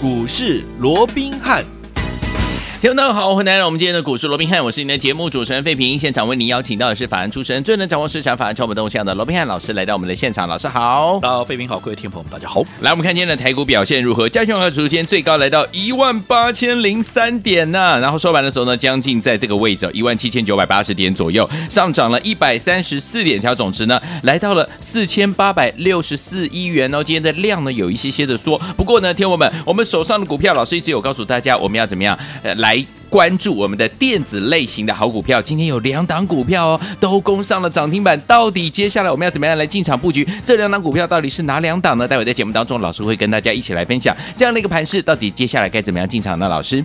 [0.00, 1.77] 股市罗宾汉。
[2.80, 5.98] 听众大家好，欢迎来到我们今天的股市罗宾汉，我是你的节目主持人费平。
[5.98, 10.46] 现场为您邀请到的是法案出身、最能掌握市场法案成本动向的罗宾汉老师来到我们的现场。
[10.46, 12.62] 老师好，大家，费平好，各位听众朋友们大家好。
[12.82, 14.28] 来，我们看今天的台股表现如何？
[14.28, 27.02] 加权指数今天最高来到一万八千零三点呢、然后收盘的时候呢，将近在这个位置一万七千九百八十点左右，上涨了一百三十四点，条总值呢来到了四千八百六十四亿元哦。
[27.02, 32.67] 今天的量呢有一些些的缩，不过呢，听众们，我们手上的股票，老师一直有告诉大家，我们要怎么样呃来。
[32.68, 38.20] 来关注我们的电子类型的好股票，今天有两档股票哦，都攻上了涨停板。
[38.26, 40.28] 到底接下来我们要怎么样来进场布局？
[40.44, 42.06] 这两档股票到底是哪两档呢？
[42.06, 46.46] 待会在节目当中，老师会跟大家一起来分享这样的一个盘势，到底接下来该怎么样进场呢？
[46.46, 46.84] 老师。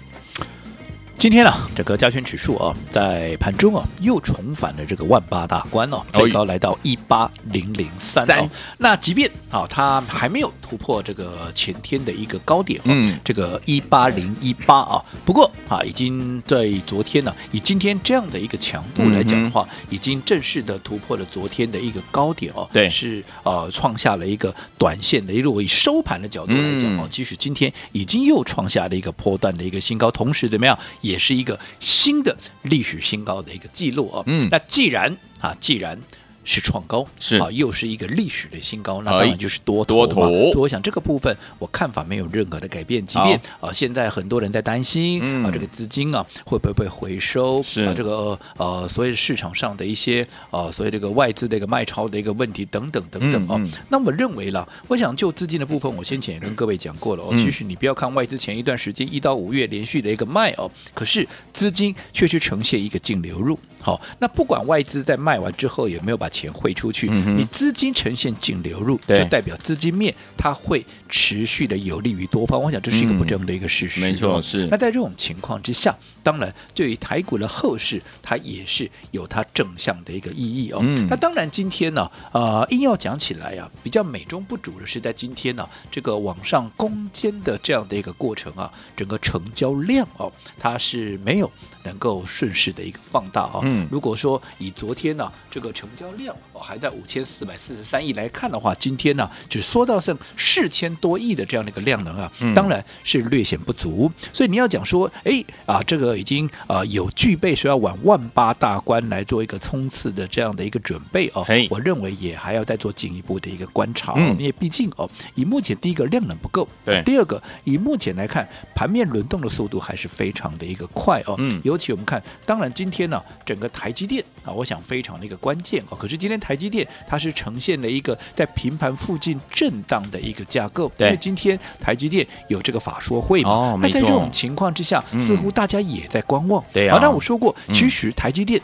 [1.18, 8.50] 今天呢、啊，这个加权指数啊，在盘中啊又重返了这个万八大关哦，最高来到一八零零三哦。
[8.78, 22.68] 那即便啊，它还没有突破这个前天的一个高点，嗯，这个一八零一八啊，不过啊，已经在昨天呢、啊，以今天这样的一个强度来讲的话，嗯、已经正式的突破了昨天的一个高点哦。
[22.74, 30.78] 对，是呃创下了一个短线的一路，以收盘的角度来讲哦，即使今天已经又创下了一个波段的一个新高，同时怎么样？
[31.04, 34.24] 也是一个新的历史新高的一个记录哦。
[34.26, 35.96] 嗯，那既然啊，既然。
[36.44, 40.28] 是创高，是啊，又是一个历史的新高，那当然就是多头嘛。
[40.28, 53.60] 所以我想这个部分我看法没有任何的改变，即便啊现在很多人在担心啊这个资金啊会不会被回收，是啊这个呃所以市场上的一些啊所以这个外资的一个卖超的一个问题等等等等哦。
[53.90, 57.34] 那我认为了，我想就资金的部分，我先前也跟各位讲过了哦。
[57.38, 63.58] 其实你不要看外资前一段时间一到五月连续的一个卖哦，可是资金确实呈现一个净流入。
[63.82, 72.60] 好，那不管外资在卖完之后有没有把钱汇出去，嗯、你资金呈现净流入，就代表资金面它会持续的有利于多方。
[72.60, 74.00] 我想这是一个不争的一个事实。
[74.00, 74.68] 嗯、没错，是。
[74.72, 80.80] 那在这种情况之下，当然对于台股的后市，它也是有它正向的一个意义哦。
[80.82, 91.52] 嗯、那当然今天呢，呃，硬要讲起来啊，比较美中不足的是在今天呢，这个往上攻坚的这样的一个过程啊，整个成交量哦，它是没有
[91.84, 93.60] 能够顺势的一个放大啊。
[93.64, 104.10] 嗯、如果说以昨天呢、啊、这个成交量哦还在五千四百四十三亿来看的话，今天呢只缩到剩四千多亿的这样的一个量能啊，嗯、当然是略显不足。
[104.32, 124.04] 所以你要讲说，哎啊这个已经啊有具备说要往万八大关来做一个冲刺的这样的一个准备哦，我认为也还要再做进一步的一个观察，嗯、因为毕竟哦以目前第一个量能不够，对，第二个以目前来看盘面轮动的速度还是非常的一个快哦，嗯，尤其我们看，当然今天呢整个台积。
[124.04, 125.98] 电啊，我想非常的一个关键啊。
[125.98, 133.78] 可是今天台积电它是呈现了一个在平盘附近震荡的一个架构，因为今天台积电有这个法说会嘛。
[133.82, 136.64] 那在这种情况之下，嗯、似乎大家也在观望。
[136.72, 137.00] 对啊。
[137.02, 138.62] 那我说过，其实台积电。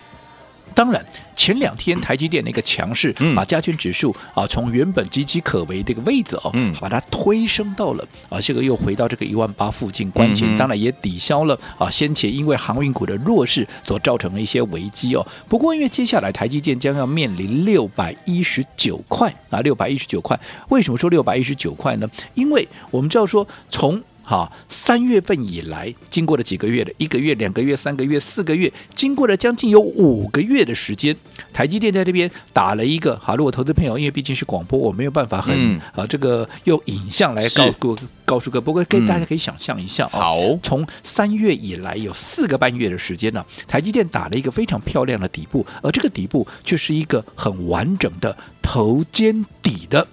[0.73, 1.03] 当然，
[1.35, 15.25] 前两天台积电的一个强势，把加权指数啊从原本岌岌可危的一个位置哦，把它推升到了啊这个又回到这个一万八附近关前，当然也抵消了啊先前因为航运股的弱势所造成的一些危机哦。
[15.47, 22.09] 不过因为接下来台积电将要面临六百一十九块啊，六百一十九块，为什么说六百一十九块呢？
[22.33, 31.17] 因为我们知道说从好，三月份以来，经过了几个月的一个月、两个月、三个月、四个月，经过了将近有五个月的时间，
[31.51, 33.35] 台积电在这边打了一个好。
[33.35, 40.19] 如果投资朋友，因为毕竟是广播，我没有办法很、嗯、啊，这个用影像来告告告诉各位，不过跟大家可以想象一下啊。
[40.19, 50.07] 好、嗯，从三月以来有四个半月的时间呢，台积电打了一个非常漂亮的底部，而这个底部却是一个很完整的头肩底的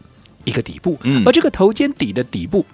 [0.45, 2.65] 一个底部，嗯，而这个头肩底的底部。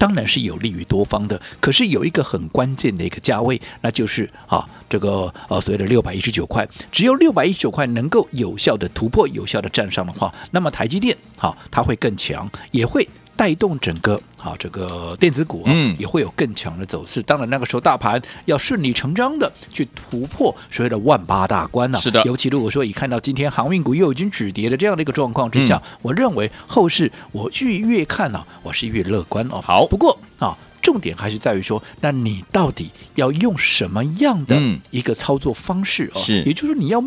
[0.00, 13.06] 当然是有利于多方的，可是有一个很关键的一个价位，那就是啊，这个呃所谓的六百一十九块，只有六百一十九块能够有效的突破、有效的站上的话，那么台积电好，它会更强，也会。
[13.36, 17.22] 带动整个啊，这个电子股嗯，也会有更强的走势。
[17.22, 22.00] 当然那个时候大盘要顺理成章的去突破所谓的万八大关呢、啊。
[22.00, 29.60] 是的，尤其如果说一看到今天航运股又已经止跌的这样的一个状况之下，嗯、我认为后市我越越看呢、啊，我是越乐观哦。
[29.62, 34.60] 好，不过啊，重点还是在于说，那你到底要用什么样的
[34.90, 36.18] 一个操作方式哦？
[36.18, 37.02] 是，也就是说你要。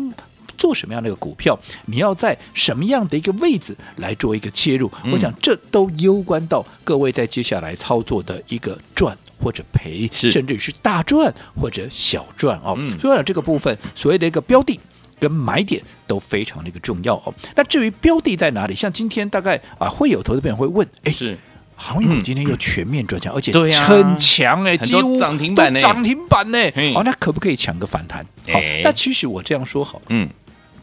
[0.56, 4.90] 做什么样的一个股票，你要在什么样的一个位置来做一个切入？
[5.04, 12.74] 嗯、我想这都攸关到各位在接下来操作的一个赚或者赔，甚至是大赚或者小赚哦。
[12.78, 14.78] 嗯、所以呢，这个部分所谓的一个标的
[15.20, 17.34] 跟买点都非常的一个重要哦。
[17.54, 18.74] 那至于标的在哪里？
[18.74, 21.38] 像今天大概啊会有投资朋友会问，哎，是
[21.76, 26.92] 航运股今天又全面转强，而且很强哎，几乎涨停板呢都涨停板呢嘿。
[26.94, 28.24] 哦，那可不可以抢个反弹？
[28.48, 30.28] 好哎，那其实我这样说好了，嗯，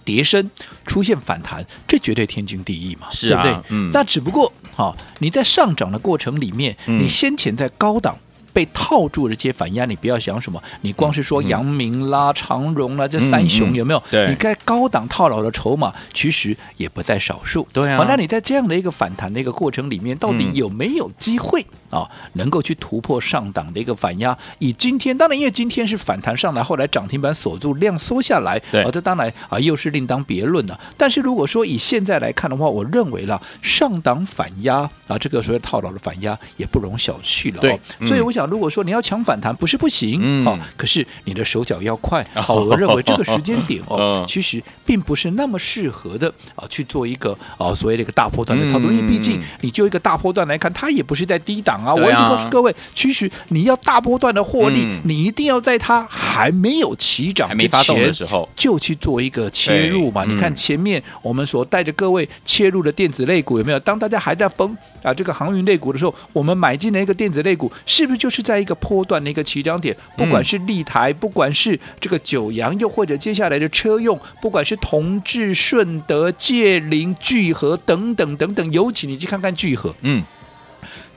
[0.04, 0.50] 跌升
[0.86, 3.66] 出现反弹，这绝对天经地义嘛，是啊对不对？
[3.70, 8.18] 嗯那只不过好，你在上涨的过程里面，嗯你先前在高档。
[8.54, 14.04] 被套住的这些反压，你不要想什么，你光是说阳明啦、长荣啦，这三雄嗯有没有？
[14.12, 17.68] 对你该高档套牢的筹码，其实也不在少数。
[17.72, 24.38] 对啊那你在这样的一个反弹的一个过程里面，到底嗯有没有机会啊，能够去突破上档的一个反压？
[24.60, 30.80] 以今天，当然因为今天是反弹上来，后来涨停板锁住，量缩下来，对啊，这当然啊又是另当别论了。
[30.98, 37.80] 但是如果说以现在来看的话，我认为啦，上档反压啊，这个所谓套牢的反压也不容小觑了、哦。
[38.06, 42.26] 所以我想，如果说你要抢反弹，不是不行，嗯哦，可是你的手脚要快。
[42.36, 51.92] 好、我认为这个时间点哦嗯，其实并不是那么适合的啊，去做一个啊所谓的一个大波段的操作，嗯因为毕竟你就一个大波段来看，它也不是在低档啊。
[51.92, 60.24] 啊我一直告诉各位，其实你要大波段的获利，嗯你一定要在它还没有起涨之还没发动的时候就去做一个切入嘛。
[60.26, 63.80] 嗯你看前面我们所带着各位切入的电子类股有没有？
[63.82, 69.94] 当大家还在疯啊这个航运类股的时候，我们买进了一个电子类股，是不是就是在一个波段的一个起涨点？
[70.16, 80.24] 不管是立台，不管是这个九阳，又或者接下来的车用，不管是同志、顺德、界林、聚合等等等等，尤其你去看看聚合，嗯，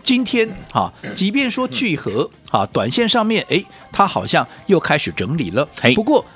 [0.03, 3.63] 今天啊，即便说聚合啊，短线上面哎，
[3.93, 5.69] 它好像又开始整理了。
[5.95, 6.27] 不过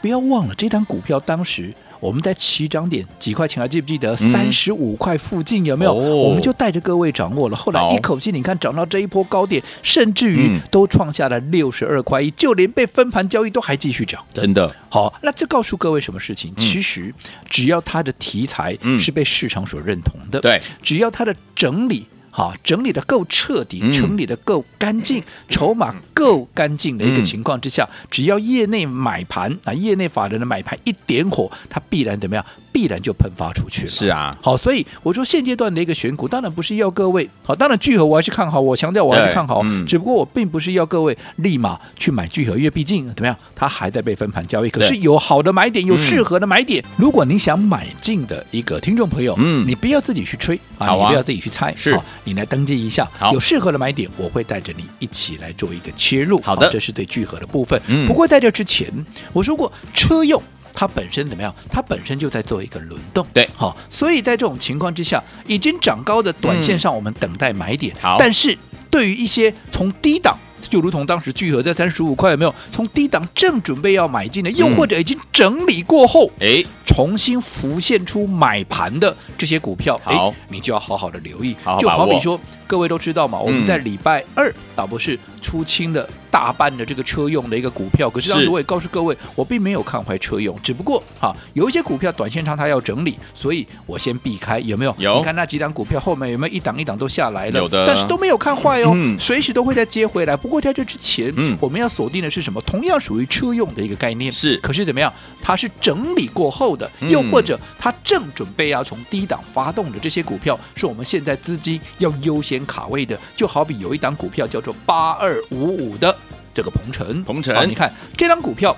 [0.00, 4.14] 不要忘了，这张股票当时我们在起涨点几块钱，还记不记得？
[4.14, 5.92] 嗯三十五块附近有没有？
[5.92, 7.56] 哦我们就带着各位掌握了。
[7.56, 14.24] 后来一口气，你看涨到这一波高点，甚至于嗯都创下了六十二块一，就连被分盘交易都还继续涨。
[14.32, 16.54] 真的，好，那这告诉各位什么事情？
[16.56, 17.12] 其实
[17.48, 22.06] 只要它的题材嗯是被市场所认同的，对，只要它的整理。
[22.30, 32.46] 好，整理的够彻底，嗯整理的够干净，筹码够干净的一个情况之下，只要业内买盘啊，业内法人的买盘一点火，它必然怎么样？
[32.72, 33.88] 必然就喷发出去了。
[33.88, 44.70] 是啊，好，所以我说现阶段的一个选股，当然不是要各位好，当然聚合我还是看好，我强调我还是看好，嗯只不过我并不是要各位立马去买聚合，因为毕竟怎么样，它还在被分盘交易。
[44.70, 56.40] 可是有好的买点，有嗯适合的买点，如果你想买进的一个听众朋友，嗯你不要自己去吹好啊你不要自己去猜，是好你来登记一下，有适合的买点，我会带着你一起来做一个切入。
[56.42, 57.80] 好的这是对聚合的部分。
[57.88, 58.88] 嗯不过在这之前，
[59.32, 60.40] 我说过车用。
[60.72, 61.54] 它本身怎么样？
[61.70, 67.94] 它本身就在做一个轮动，对好，所以在这种情况之下，已经涨高的短线上，我们等待买点。
[67.94, 68.56] 嗯好但是
[68.90, 70.36] 对于一些从低档，
[70.68, 72.54] 就如同当时聚合在三十五块，有没有？
[72.72, 81.54] 从低档正准备要买进的，又嗯或者已经整理过后，哎，重新浮现出买盘的这些股票，好哎，你就要好好的留意。
[81.62, 94.94] 好好就好比说，各位都知道嘛，我们嗯在礼拜二啊，不是出清了大半的这个车用的一个股票，可是当是时我也告诉各位，我并没有看坏车用，只不过哈、有一些股票短线上它要整理，所以我先避开，有没有？
[94.98, 97.58] 有你看那几档股票后面有没有一档一档都下来了？
[97.58, 100.36] 有的但是都没有看坏哦，嗯随时都会再接回来。
[100.36, 102.60] 不过在这之前，嗯我们要锁定的是什么？
[102.62, 105.12] 同样属于车用的一个概念，是可是怎么样？
[105.42, 113.18] 它是整理过后的，嗯又或者它正准备要从低档发动的这些股票，是我们现在资金要优先卡位的。
[113.36, 116.16] 就好比有一档股票叫做八二五五的
[116.52, 117.54] 这个鹏程，鹏程。
[117.54, 118.76] 好你看这张股票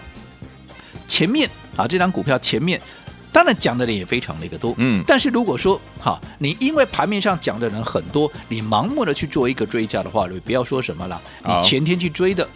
[1.07, 2.81] 前面啊，这张股票前面。
[3.35, 5.03] 当然讲的人也非常的一个多，嗯。
[5.07, 12.47] 但是如果说哈，你因为盘面上讲的人很多，你盲目的去做一个追加的话，你不要说什么了，你前天去追的，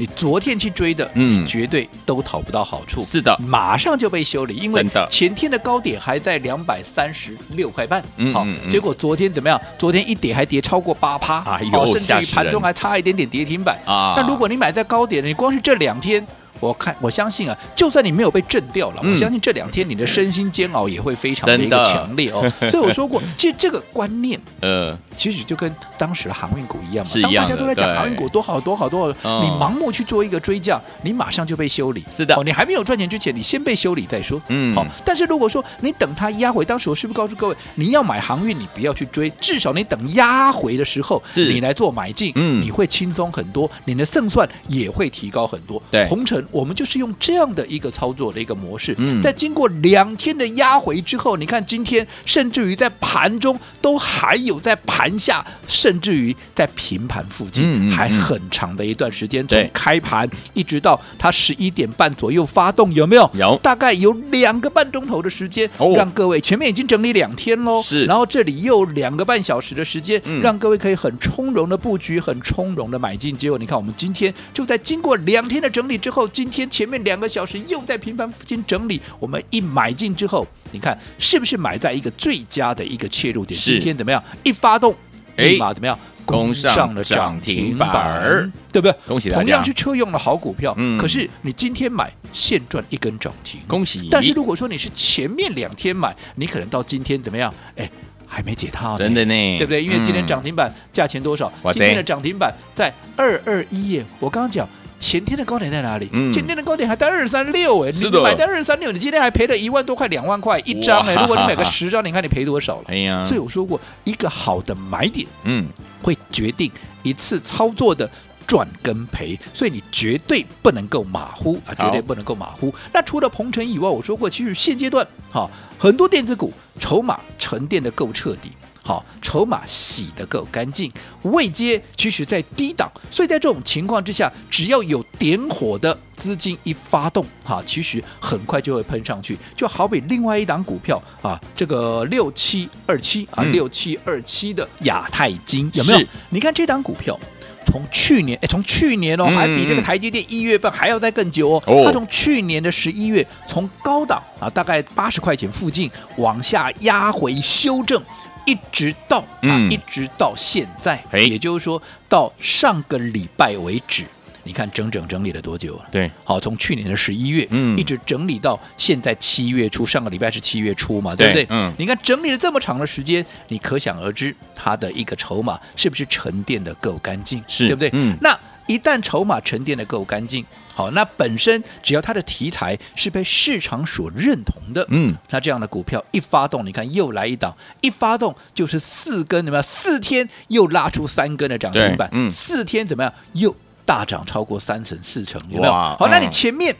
[0.00, 1.44] 你昨天去追的，嗯。
[1.44, 3.02] 你绝对都讨不到好处。
[3.02, 3.36] 是的。
[3.38, 9.60] 马上就被修理，因为前天的高点还在两百三十六块半，好嗯嗯，嗯结果昨天怎么样？
[9.78, 11.60] 昨天一跌还跌超过八趴，哎
[11.92, 13.78] 甚至于盘中还差一点点跌停板。
[13.84, 14.14] 啊。
[14.16, 16.26] 那如果你买在高点，你光是这两天。
[16.60, 22.40] 我看，我相信啊，就算你没有被震掉了，嗯我相信这两天你的身心煎熬也会非常的一个强烈哦。
[22.70, 27.12] 所以我说过，其实这个观念呃，其实就跟当时的航运股一样嘛。
[27.22, 32.04] 当大家都在讲航运股多好多好多好，嗯你盲目去做一个追价，你马上就被修理。
[32.10, 34.40] 是的哦，你还没有赚钱之前，你先被修理再说。
[34.48, 45.82] 嗯好、但是如果说你等它压回，当时我是不是告诉各位，你要买航运，你不要去追，至少你等压回的时候，是你来做买进，嗯你会轻松很多，你的胜算也会提高很多。
[45.90, 49.20] 对红尘我们就是用这样的一个操作的一个模式，嗯。
[49.22, 63.30] 在经过两天的压回之后，你看今天甚至于在盘中都还有在盘下，甚至于在平盘附近，还很长的一段时间，从开盘一直到它十一点半左右发动，有没有？
[63.34, 63.58] 有。
[63.62, 65.92] 大概有两个半钟头的时间，哦。
[65.96, 68.04] 让各位前面已经整理两天喽，是。
[68.06, 70.40] 然后这里又两个半小时的时间，嗯。
[70.40, 73.36] 让各位可以很从容的布局，很从容的买进。
[73.36, 83.60] 结果你看，我们今天就在经过两天的整理之后，今天前面两个小时又在频繁附近整理，我们一买进之后，你看是不是买在一个最佳的一个切入点？
[83.60, 84.24] 今天怎么样？
[84.42, 84.96] 一发动，
[85.36, 85.98] 哎立马怎么样？
[86.24, 88.96] 攻上了涨停停板板，对不对？
[89.06, 94.08] 恭喜大家同样是车用的好股票，嗯可是你今天买现赚一根涨停，恭喜！
[94.10, 97.52] 但是如果说你是前面两天买，你可能到今天怎么样？
[97.76, 97.90] 哎，
[98.26, 99.84] 还没解套，真的呢，对不对？
[99.84, 101.52] 因为今天嗯涨停板价钱多少？
[101.64, 104.06] 哇今天的涨停板在二二一耶。
[104.18, 104.66] 我刚刚讲
[105.00, 106.08] 前天的高点在哪里？
[106.12, 111.16] 嗯前天的高点还在二三六哎，你买在二三六，你今天还赔了一万多块、两万块一张哎。
[111.16, 112.84] 如果你买个 十张，你看你赔多少了？
[112.88, 115.66] 哎呀，所以我说过，一个好的买点嗯，
[116.02, 116.70] 会决定
[117.02, 118.08] 一次操作的。
[118.46, 122.74] 赚跟赔，所以你绝对不能够马虎啊，绝对不能够马虎。
[122.92, 128.50] 那除了鹏程以外，我说过，其实现阶段哈、很多电子股筹码沉淀的够彻底，
[128.82, 130.90] 好，筹码洗得够干净，
[131.22, 146.06] 未接其实在低档，所以在这种情况之下，只要有点火的资金一发动，哈，其实很快就会喷上去，就好比另外一档股票啊，这个六七二七啊，嗯六七二七的亚太金有没有？
[146.30, 147.18] 你看这档股票。
[147.66, 151.62] 从去年，哎，从去年哦，嗯还比这个台积电一月份还要再更久哦。
[151.66, 158.02] 哦它从去年的十一月，从高档啊，大概八十块钱附近往下压回修正，
[158.46, 164.04] 一直到啊，嗯一直到现在，哎也就是说到上个礼拜为止，
[164.44, 165.86] 你看整整整理了多久了？
[165.90, 171.46] 对，好，从去年的十一月，嗯一直整理到现在七月初，上个礼拜是七月初嘛，对不对？
[171.50, 177.90] 嗯你看整理了这么长的时间，你可想而知，它的一个筹码是不是沉淀的够干净，是对不对？
[177.92, 189.62] 嗯那一旦筹码沉淀的够干净，好，那本身只要它的题材是被市场所认同的，嗯，那这样的股票一发动，你看又来一档，一发动就是四根，怎么样？
[189.62, 193.12] 四天又拉出三根的涨停板，嗯四天怎么样？
[193.32, 195.72] 又大涨超过三成四成，有没有？
[195.72, 196.74] 好，那你嗯前面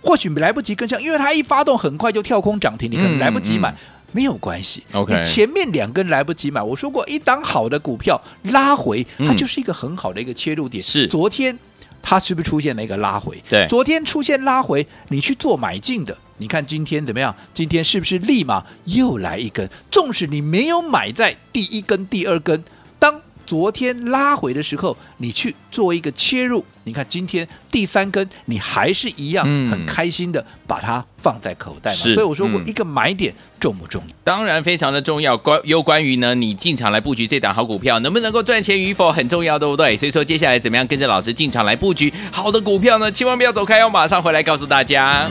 [0.00, 3.70] 或许来不及跟上，因为它一发动很快就跳空涨停，你可能来不及买。
[3.70, 3.76] 嗯
[4.14, 10.82] 没有关系 OK 你前面两根来不及买，我说过，一档好的股票拉回，嗯它就是一个很好的一个切入点。
[10.82, 11.58] 是昨天
[12.02, 13.42] 它是不是出现了一个拉回？
[13.48, 17.34] 对昨天出现拉回，你去做买进的，你看今天怎么样？
[17.54, 19.66] 今天是不是立马又来一根？
[19.90, 22.66] 纵使你没有买在第一根、第二根，当
[23.52, 31.94] 昨天拉回的时候，你去做一个切入，你看今天第三根，你还是一样嗯很开心的把它放在口袋嘛。
[31.94, 34.14] 是所以我说过，嗯一个买点重不重要？
[34.24, 35.36] 当然非常的重要。
[35.36, 39.94] 关又关于呢，你进场来布局这档好股票，能不能够赚钱与否很重要，对不对？
[39.98, 43.12] 所以说接下来怎么样跟着老师进场来布局好的股票呢？
[43.12, 45.28] 千万不要走开哦，马上回来告诉大家。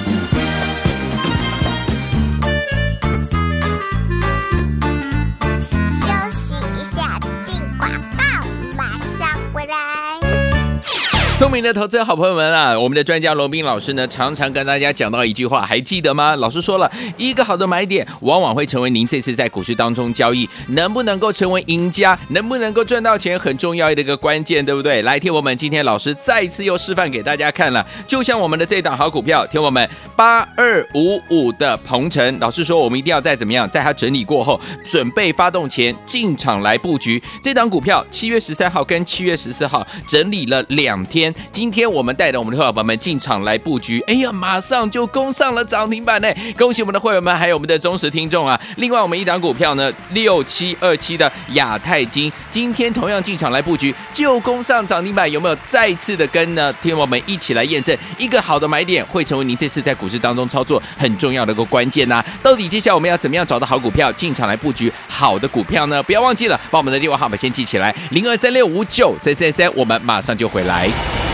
[11.41, 16.36] 聪明的投资好朋友们啊，我们的专家罗斌老师呢，常常跟大家讲到一句话，还记得吗？
[16.36, 25.01] 老师说了一个好的买点，往往会成为您这次在股市当中交易能不能够成为赢家，能不能够赚到钱，很重要的一个关键，对不对？
[25.01, 38.05] 来，听我们今天老师再一次又示范给大家看了，就像我们的这档好股票，听我们八二五五的鹏程，老师说我们一定要在怎么样，在它整理过后，准备发动前进场来布局这档股票。
[38.12, 41.31] 七月十三号跟七月十四号整理了两天。
[41.52, 46.28] 今天我们带着我们的会员们进场来布局，哎呀，马上就攻上了涨停板呢！
[46.58, 48.60] 恭喜我们的会员们，还有我们的忠实听众啊！
[48.78, 56.74] 另外，我们一档股票呢，六七二七的亚太金，今天同样进场来布局，就攻上涨停板，有没有再次的跟呢？
[56.82, 66.02] 听我们一起来验证，一个好的买点会成为您这次在股市当中操作很重要的一个关键呐、到底接下来我们要怎么样找到好股票进场来布局好的股票呢？
[66.04, 70.90] 不要忘记了，把我们的电话号码先记起来，零二三六五九三三三，我们马上就回来。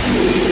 [0.08, 0.47] Thank you.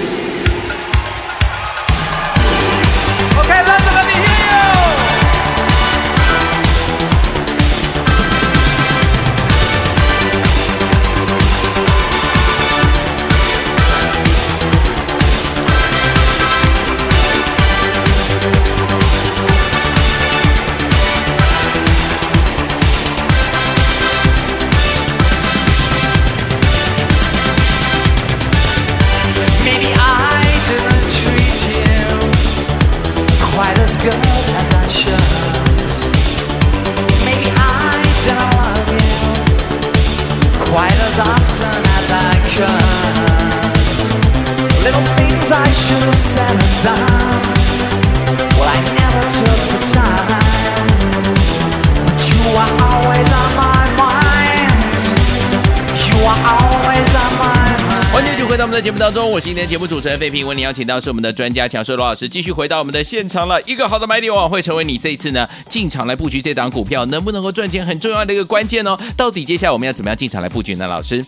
[58.86, 60.46] 节目当中，我是今天节目主持人费平。
[60.46, 63.60] 为你邀请到是我们的专家强势罗老师，继续回到我们的现场了。
[63.64, 68.96] 一个好的买点往往会成为你这一次呢进场来布局这档股票能不能够赚钱很重要的一个关键哦。
[69.18, 70.86] 到底接下来我们要怎么样进场来布局呢？
[70.86, 71.26] 老师，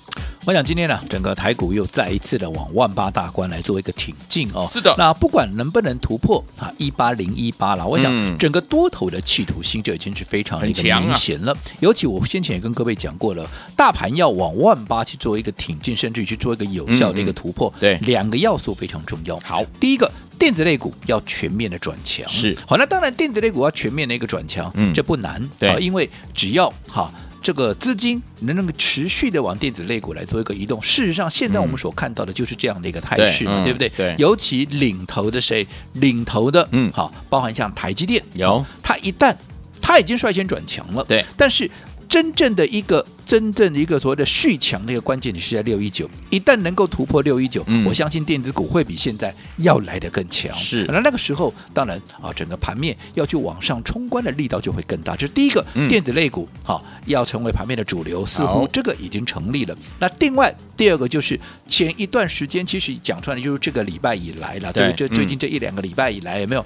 [0.47, 4.65] 我想今天呢，整个台股又再一次的往万八大关来做一个挺进哦。
[4.71, 11.53] 是的那不管能不能突破啊一八零一八了，我想嗯整个多头的企图心就已经是非常的一个明显了。
[11.81, 19.37] 尤其我先前也跟各位讲过了，大盘要往万八去做一个挺进，甚至于去做一个有效的一个突破，嗯对两个要素非常重要。
[19.41, 20.09] 好，第一个。
[20.39, 22.77] 电子类股要全面的转强，是好。
[22.77, 27.11] 那当然，电子类股要全面的一个转强，嗯这不难，对啊因为只要哈。
[27.41, 33.89] 这个资金能能够持续的往电子类股来做一个移动，事实上，现在我们所看到的就是这样的一个态势嘛，对不对？
[33.89, 34.15] 对。
[34.17, 35.65] 尤其领头的谁？
[35.93, 36.91] 领头的，嗯。
[36.91, 38.65] 好，包含像台积电，有。
[38.83, 39.35] 它一旦
[39.81, 41.23] 它已经率先转强了，对。
[41.37, 41.69] 但是
[42.09, 50.53] 真正的一个真正的一个所谓的续强的一个关键，你是在六一九，一旦能够突破六一九，我相信电子股会比现在要来的更强。
[50.53, 50.85] 是。
[50.87, 55.17] 那那个时候，当然啊，整个盘面要去往上冲关的力道就会更大。
[55.17, 55.87] 这是第一个，嗯。
[55.89, 59.75] 电子类股好要成为盘面的主流，似乎这个已经成立了。
[59.99, 64.93] 那另外第二个就是前一段时间，其实讲出来的就是这个礼拜以来了，对？
[64.93, 66.63] 这最嗯近这一两个礼拜以来有没有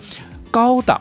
[0.52, 1.00] 高档？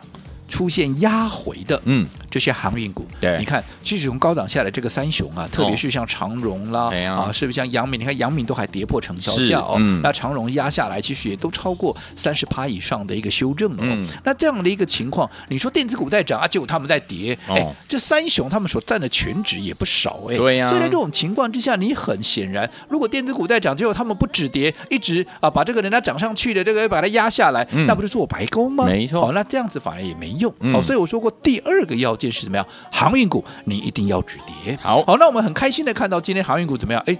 [0.48, 3.36] 出现压回的，嗯，这些航运股，对。
[3.38, 8.00] 你看，其实从高档下来这个三雄啊，特别是像长荣啦，对啊啊，是不是像阳明？
[8.00, 10.00] 你看阳明都还跌破成交价哦，嗯。
[10.02, 13.86] 那长荣压下来，其实也都超过三十趴以上的一个修正了、哦。
[13.86, 14.06] 嗯。
[14.24, 17.54] 那这样的一个情况，你说电子股在涨啊，结果他们在跌，哦。
[17.54, 20.68] 哎，这三雄他们所占的权值也不少哎，对呀。
[20.68, 27.86] 所以在这种情况之下，你很显然，如果电子股在涨，结果他们不止跌，一直啊把这个人家涨上去的这个把它压下来，嗯。
[27.86, 28.84] 那不是做白工吗？
[28.86, 29.20] 没错。
[29.20, 30.52] 好、那这样子反而也没用。
[30.60, 30.72] 嗯。
[30.72, 32.66] 好、所以我说过第二个要件是怎么样？
[32.92, 34.76] 航运股你一定要止跌。
[34.82, 37.02] 好好，那我们很开心的看到今天航运股怎么样？
[37.06, 37.18] 哎，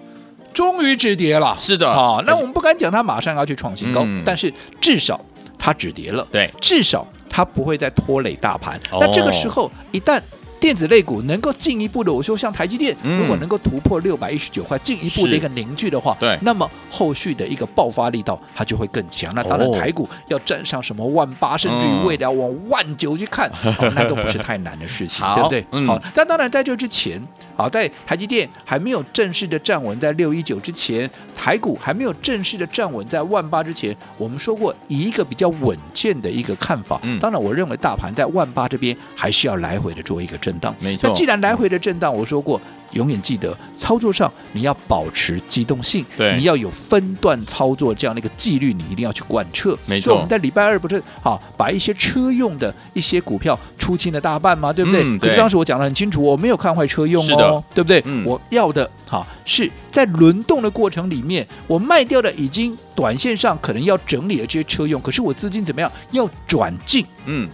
[0.52, 1.57] 终于止跌了。
[1.57, 5.20] 是的好、那我们不敢讲它马上要去创新高，嗯但是至少
[5.59, 6.27] 它止跌了。
[6.31, 8.79] 对至少它不会再拖累大盘。
[8.92, 10.20] 哦那这个时候一旦
[10.61, 13.20] 电子类股能够进一步的，我说像台积电，嗯。
[13.20, 16.38] 如果能够突破六百一十九块，进一步的一个凝聚的话，对。
[16.42, 19.35] 那么后续的一个爆发力道它就会更强。
[19.35, 25.64] 那当然哦台股要站上什么万八，甚至于未来往万九去看，哦 那都不是太难的事情，对不对？
[25.73, 25.87] 嗯。
[25.87, 27.20] 好，但当然在这之前，
[27.57, 37.01] 好，在台积电还没有正式的站稳在六一九之前，台股还没有正式的站稳在万八之前，我们说过以一个比较稳健的一个看法。
[37.03, 37.18] 嗯。
[37.18, 40.75] 当然，我认为大盘在万八这边还是要来回的做一个震荡。
[40.81, 42.61] 没错那既然来回的震荡，我说过。
[42.93, 49.79] 永远记得操作上你要保持机动性，对你要有分段操作这样的一个纪律，你一定要去贯彻。
[49.87, 54.73] 没错所以我们在礼拜二不是好把一些车用的一些股票出清了大半吗？
[54.73, 55.05] 对不对？
[55.05, 58.03] 嗯对可是当时我讲的很清楚，我没有看坏车用哦，对不对？
[58.07, 67.07] 嗯我要的好是在轮动的过程里面，我卖掉的已经短线上可能要整理的这些车用，可是我资金怎么样要转进？
[67.27, 67.49] 嗯，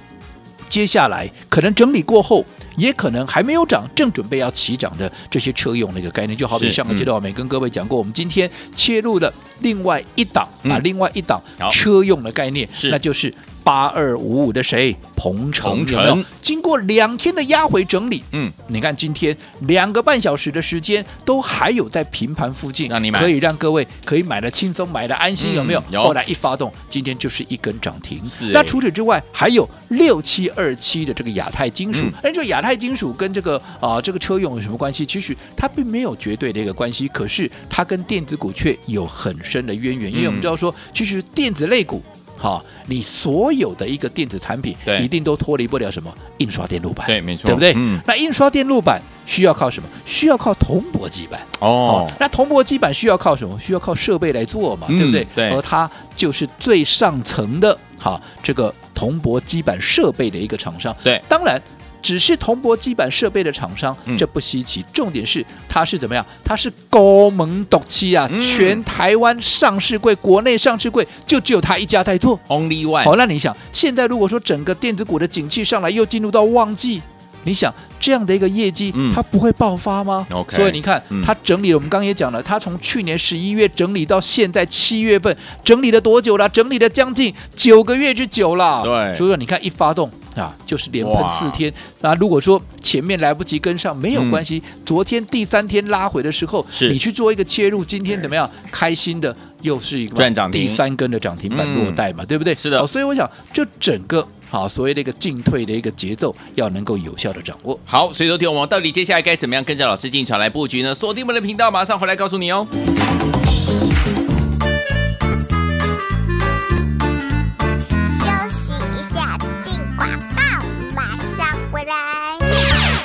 [0.70, 2.42] 接下来可能整理过后，
[2.76, 10.72] 也可能还没有涨，正准备要起涨的这些车用的一个概念，就好比上个阶段我们也跟各位讲过，我们今天切入了另外一档、嗯。
[10.72, 13.32] 啊，另外一档车用的概念，那就是。
[13.66, 14.96] 八二五五的谁？
[15.16, 25.80] 鹏程鹏程经过两天的压回整理，嗯，你看今天两个半小时的时间，都还有在平盘附近，让你买可以让各位可以买的轻松，买的安心，有没有？
[25.80, 28.24] 嗯有后来一发动，今天就是一根涨停。
[28.24, 35.04] 是欸那除此之外，还有六七二七的这个亚太金属嗯，那、就亚太金属跟这个啊、这个车用有什么关系？
[35.04, 42.00] 其实它并没有绝对的一个关系，可是它跟电子股却有很深的渊源，因为我们知道说，其实电子类股。
[42.38, 47.72] 好，你所有的一个电子产品，对一定都脱离不了什么印刷电路板，对没错对不对？
[47.76, 49.88] 嗯那印刷电路板需要靠什么？
[50.04, 51.40] 需要靠铜箔基板。
[51.60, 53.58] 哦，那铜箔基板需要靠什么？
[53.58, 55.26] 需要靠设备来做嘛，嗯对不对？
[55.34, 60.94] 对而它就是最上层的，好，这个铜箔基板设备的一个厂商。
[61.02, 61.60] 对当然。
[62.02, 64.84] 只是铜箔基板设备的厂商，嗯这不稀奇。
[64.92, 66.24] 重点是它是怎么样？
[66.44, 68.28] 它是高门独期啊！
[68.30, 72.38] 嗯全台湾上市柜、国内上市柜就只有它一家在做。
[72.48, 77.02] Only One，好，那你想，现在如果说整个电子股的景气上来，又进入到旺季，
[77.44, 86.48] 你想这样的一个业绩，嗯它不会爆发吗 OK 所以你看嗯，它整理了，我们刚刚也讲了，它从去年十一月整理到现在七月份，整理了多久了？
[86.48, 88.82] 整理了将近九个月之久了。
[88.84, 90.10] 对所以说你看一发动。
[90.36, 91.72] 啊，就是连喷四天。
[92.00, 94.62] 那如果说前面来不及跟上，没有关系。
[94.64, 98.48] 嗯、昨天第三天拉回的时候，是你去做一个切入，今天怎么样？
[98.70, 102.54] 开心的又是一个赚涨停第三根的涨停板落袋嘛，嗯、对不对？
[102.54, 102.80] 是的。
[102.80, 107.78] 哦、所以我想，这整个好所谓的一个进退的一个节奏，要能够有效的掌握。
[107.84, 110.94] 好，所以说听我们到底接下来该怎么样跟着老师进场来布局呢？
[110.94, 112.66] 锁定我们的频道，马上回来告诉你哦。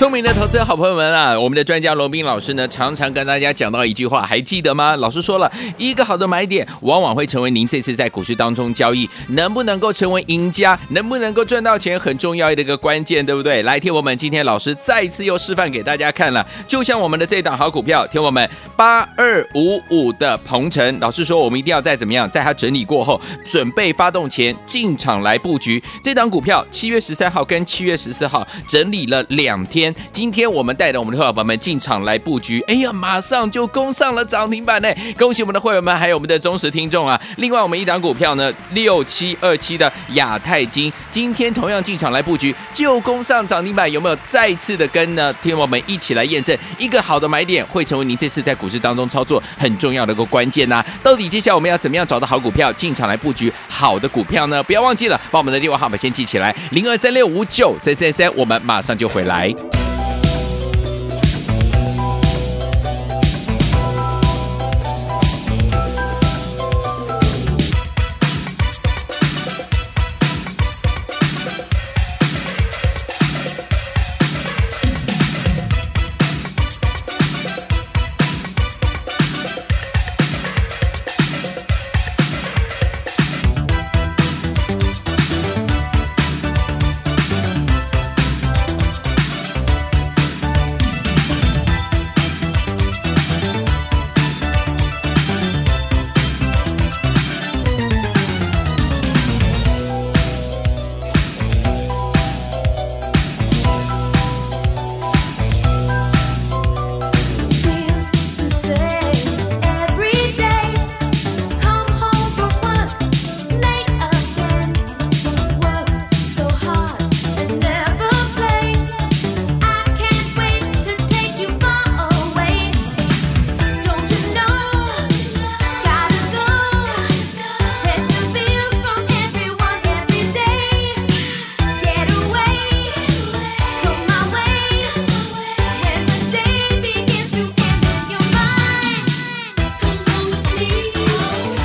[0.02, 4.96] 聪明的投资好朋友们啊，我们的专家罗宾老师呢，常常跟大家讲到一句话，还记得吗？
[4.96, 13.62] 老师说了一个好的买点，往往会成为您这次在股市当中交易能不能够成为赢家，能不能够赚到钱很重要的一个关键，对不对？
[13.62, 26.66] 来，听我们今天老师再一次又示范给大家看了，就像我们的这档好股票，听我们八二五五的鹏程，老师说我们一定要在怎么样，在它整理过后，准备发动前进场来布局这档股票。
[26.72, 34.90] 七月十三号跟七月十四号整理了两天今天我们带着我们的会员朋友们进场来布局，哎呀，马上就攻上了涨停板呢！
[35.18, 37.20] 恭喜我们的会员们，还有我们的忠实听众啊！
[37.38, 45.34] 另外，我们一档股票呢，六七二七的亚太金，今天同样进场来布局，就攻上涨停板，有没有再次的跟呢？
[45.42, 54.62] 听我们一起来验证，一个好的买点会成为您这次在股市当中操作很重要的一个关键呐、到底接下来我们要怎么样找到好股票进场来布局好的股票呢？
[54.64, 59.54] 不要忘记了，把我们的电话号码先记起来，零二三六五九三三三，我们马上就回来。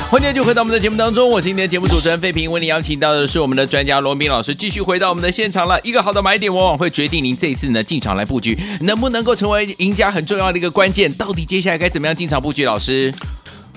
[0.09, 5.77] 欢迎就回到我们的节目当中，我是今天的节目主持人费平，为您邀请到的是我们的专家罗宾老师，继续回到我们的现场了。
[5.81, 11.13] 一个好的买点，往往会决定您这一次呢进场来布局，能不能够成为赢家，很重要的一个关键。
[11.15, 12.63] 到底接下来该怎么样进场布局？
[12.63, 13.13] 老师？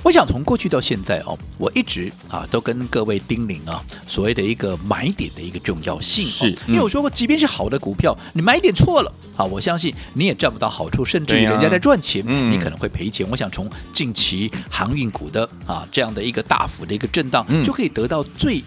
[0.02, 6.24] 我想从过去到现在哦，我一直啊都跟各位叮咛啊，所谓的一个买点的一个重要性。
[6.24, 13.26] 是，因为我说过，即便是好的股票，你买点错了啊，我相信你也赚不到好处，甚至于人家在赚钱，你可能会赔钱。
[13.30, 18.64] 我想从近期航运股的啊这样的一个大幅的一个震荡，就可以得到最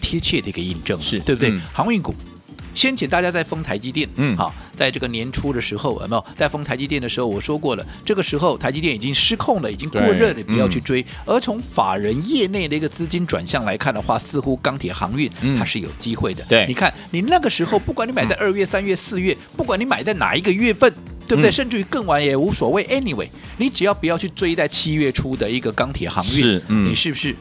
[0.00, 1.56] 贴切的一个印证，是对不对？
[1.72, 2.14] 航运股。
[2.74, 11.06] 先前大家在封台积电，嗯，好，在这个年初的时候有没有在封台积电的时候，我说过了，这个时候台积电已经失控了，已经过热了，不要去追。
[11.24, 16.44] 而从法人业内的一个资金转向来看的话，似乎钢铁航运它是有机会的。
[16.48, 20.92] 对，你看你那个时候，不管你买在二月、三月、四月，不管你买在哪一个月份，
[21.28, 21.48] 对不对？
[21.48, 22.84] 甚至于更晚也无所谓。
[22.88, 27.36] Anyway，你只要不要去追在七月初的一个钢铁航运，是，你是不是？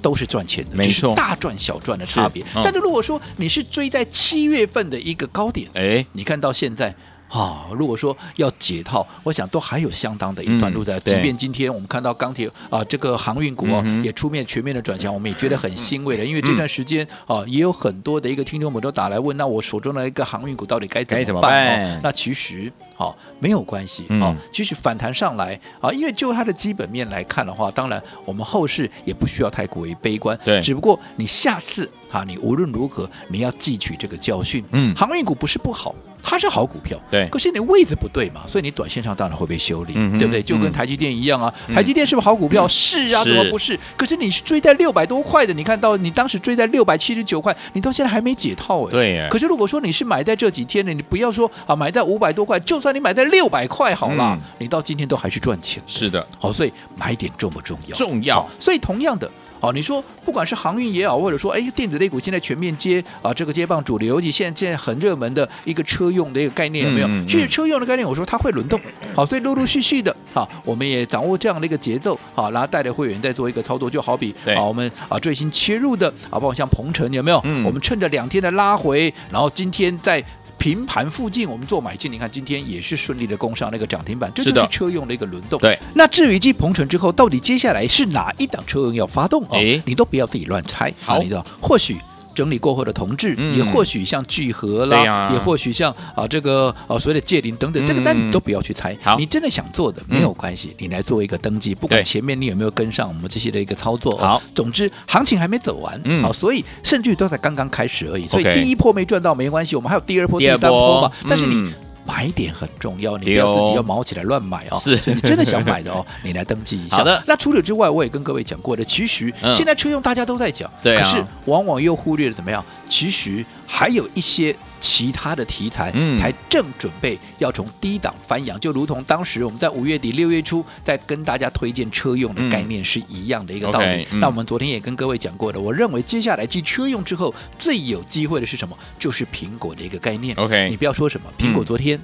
[0.00, 2.44] 都是赚钱的，没错，大赚小赚的差别。
[2.54, 6.94] 但是如果说你是追在七月份的一个高点，哎，你看到现在。
[7.30, 10.98] 啊、哦，如果说要解套，我想都还有相当的一段路在。
[10.98, 16.24] 嗯、即便今天我们看到钢铁啊，这个航运股哦，嗯、也出面全面的转强，我们也觉得很欣慰的。
[16.24, 22.00] 因为这段时间啊、嗯，也有很多的一个听众们都打来问，那我手中的一个航运股到底该怎么办？
[22.02, 30.36] 那其实哦，没有关系哦，其实反弹上来啊，因为就它的基本面来看的话，当然我们后市也不需要太过于悲观。
[30.44, 34.64] 对，只不过你下次啊，你无论如何你要汲取这个教训。
[34.72, 35.94] 嗯，航运股不是不好。
[36.22, 40.42] 它是好股票，对，可是你位置不对嘛，所以你短线上当然会被修理，嗯、对不对？
[40.42, 42.66] 就跟台积电一样啊，嗯、台积电是不是好股票？
[42.66, 43.78] 嗯、是啊，怎么不是？
[43.96, 48.90] 可是你是追在六百多块的，你看到你当时追在六百七十九块，你到现在还没解套哎。
[48.90, 49.28] 对。
[49.30, 55.82] 可是如果说你是买在这几天的，你不要说啊，买在五百多块，就算你买在六百块好了，嗯、你到今天都还是赚钱。
[55.86, 57.96] 是的，好，所以买点重不重要？
[57.96, 58.46] 重要。
[58.58, 59.30] 所以同样的。
[59.60, 67.06] 好，你说不管是航运也好，或者说哎电子类股现在全面接啊这个接棒主流，尤其现在现在很热门的一个车用的一个概念有没有？
[67.06, 68.80] 嗯嗯嗯其实车用的概念，我说它会轮动，
[69.14, 77.40] 好，所以陆陆续续的，好，我们也掌握这样的一个节奏，好，然后带着会员在做一个操作，就好比啊我们啊最新切入的啊，包括像鹏程有没有？
[77.44, 80.24] 嗯我们趁着两天的拉回，然后今天在。
[80.60, 85.58] 平盘附近，我们做买进，你看今天也是顺利的攻上那个涨停板，这就是车用的一个轮动。
[85.58, 89.42] 对，那至于继鹏程之后，到底接下来是哪一档车用要发动？
[89.44, 90.92] 哦诶，你都不要自己乱猜。
[91.00, 91.96] 好啊你知道，或许。
[92.34, 98.96] 整理过后的同志，嗯也或许像聚合啦，对呀也或许像啊这个啊所谓的借零等等，嗯这个单你都不要去猜。
[99.02, 104.12] 好你真的想做的嗯没有关系，你来做一个登记，不管前面你有没有跟上我们这些的一个操作。
[104.14, 108.26] 哦好，总之行情还没走完，嗯好，所以甚至于都才刚刚开始而已。
[108.26, 111.12] 所以第一波没赚到没关系，我们还有第二波、第三波嘛。
[111.28, 111.72] 但是你嗯
[112.10, 114.78] 买点很重要，你不要自己要毛起来乱买哦。
[114.78, 116.96] 是你真的想买的哦， 你来登记一下。
[116.96, 122.64] 好的那除此之外，我也跟各位讲过的，其实嗯现在车用大家都在讲，对啊可是往往又忽略了怎么样？
[122.88, 134.06] 其实还有一些其他的题材，嗯才正准备要从低档翻扬，就如同当时我们在五月底、六月初在跟大家推荐车用的概念是一样的一个道理。
[134.10, 138.76] 嗯那我们昨天也跟各位讲过的，我认为接下来继车用之后，最有机会的是什么？
[138.98, 140.34] 就是苹果的一个概念。
[140.36, 142.00] OK 你不要说什么，苹果昨天。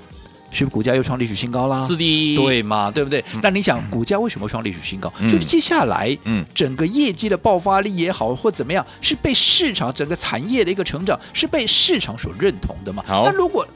[0.57, 1.87] 是不是股价又创历史新高啦？
[1.87, 3.23] 是的，对嘛，对不对？
[3.43, 5.13] 那你想，股价为什么创历史新高？
[5.21, 13.05] 嗯就是接下来，嗯整个业绩的爆发力也好，或怎么样，是被市场整个产业的一个成长是被市场所认同的嘛？
[13.07, 13.67] 好那如果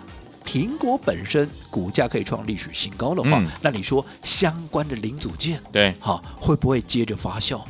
[0.46, 7.60] 苹果本身股价可以创历史新高的话，嗯那你说相关的零组件，对，好，会不会接着发酵？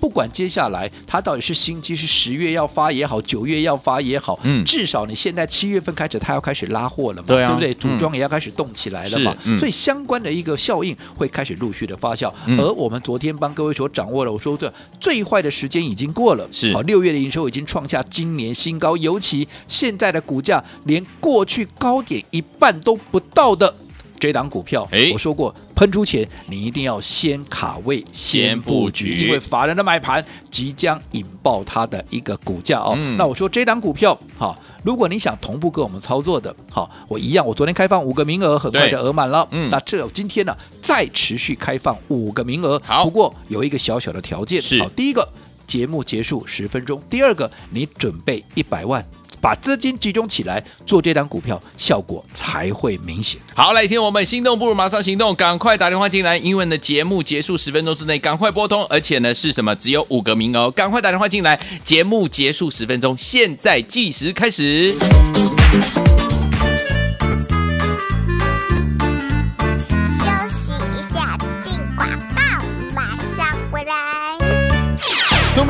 [0.00, 4.64] 不管接下来它到底是新机是十月要发也好，九月要发也好，嗯。
[4.64, 7.52] 至少你现在七月份开始，它要开始拉货了嘛，对啊。
[7.52, 7.72] 不对？
[7.72, 12.32] 嗯组装也要开始动起来了嘛，所以相关的一个效应会开始陆续的发酵。
[12.46, 12.58] 嗯。
[12.58, 16.72] 而我们昨天帮各位所掌握了，我说对，最坏的时间已经过了，是。
[16.72, 23.74] 好，六月的营收已经创下今年新高，尤其现在的股价连过去高点一半都不到的。
[24.20, 32.94] 这档股票哎，我说过，喷出前你一定要先卡位、先布局因为法人的买盘即将引爆它的一个股价哦。
[32.96, 39.48] 嗯那我说这档股票，好，如果你想同步跟我们操作的，好，我一样，我昨天开放五个名额，很快对的额满了。
[39.50, 42.80] 嗯那这今天呢，再持续开放五个名额。
[42.84, 45.26] 好不过有一个小小的条件，是好，第一个
[45.70, 49.06] 节目结束十分钟，第二个你准备一百万。
[49.40, 53.40] 把资金集中起来做这档股票，效果才会明显。
[53.54, 59.72] 好，来听我们心动不如马上行动，赶快打电话进来，因为呢节目结束十分钟之内赶快拨通，而且呢是什么？
[59.76, 64.92] 只有五个名额，赶快打电话进来，节目结束十分钟，现在计时开始。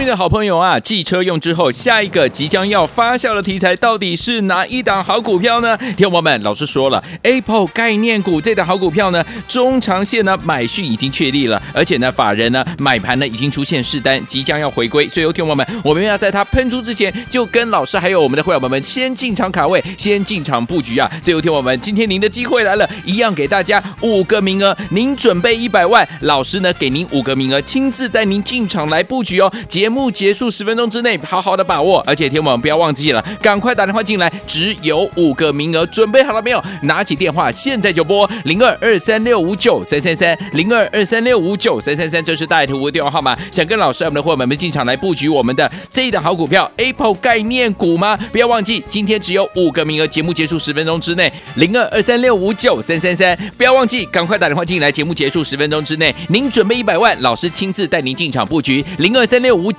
[0.00, 5.76] 明的好朋友啊，汽车用之后，下一个即将要发酵的题材到底是哪一档好股票呢？
[5.94, 21.06] 听友们，老师说了，Apple 概念股这档好股票呢，中长线呢买续已经确立了，而且呢法人呢买盘呢已经出现试单，即将要回归，所以有听友们，我们要在它喷出之前，就跟老师还有我们的会员们们先进场卡位，先进场布局啊！
[21.22, 29.52] 所以有听众朋友们，今天您的机会来了，一样给大家五个名额，您准备一百万，老师呢给您五个名额，亲自带您进场来布局哦。
[29.68, 36.62] 节目结束十分钟之内，好好的把握，而且听我们不要忘记了，赶快打电话进来，只有五个名额，准备好了没有？
[36.82, 43.36] 拿起电话，现在就拨零二二三六五九三三三零二二三六五九三三三，这是大图的电话号码。
[43.50, 48.16] 想跟老师我们的伙伴们进场来布局我们的这一档好股票 Apple 概念股吗？
[48.30, 59.72] 不要忘记，今天只有五个名额，节目结束十分钟之内，零二二三六五九三三三，不要忘记，赶快打电话进来，节目结束十分钟之内，您准备一百万，老师亲自带您进场布局零二三六五